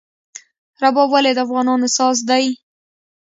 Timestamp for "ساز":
1.97-2.17